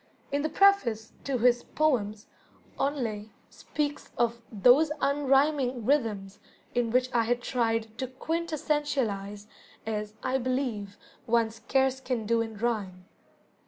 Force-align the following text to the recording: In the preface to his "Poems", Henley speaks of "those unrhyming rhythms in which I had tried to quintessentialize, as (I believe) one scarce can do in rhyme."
In 0.31 0.41
the 0.41 0.49
preface 0.49 1.13
to 1.25 1.37
his 1.37 1.61
"Poems", 1.63 2.25
Henley 2.79 3.29
speaks 3.51 4.09
of 4.17 4.41
"those 4.51 4.89
unrhyming 4.99 5.85
rhythms 5.87 6.39
in 6.73 6.89
which 6.89 7.13
I 7.13 7.21
had 7.25 7.43
tried 7.43 7.95
to 7.99 8.07
quintessentialize, 8.07 9.45
as 9.85 10.15
(I 10.23 10.39
believe) 10.39 10.97
one 11.27 11.51
scarce 11.51 11.99
can 11.99 12.25
do 12.25 12.41
in 12.41 12.57
rhyme." 12.57 13.05